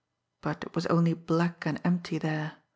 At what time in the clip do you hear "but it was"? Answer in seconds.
0.41-0.87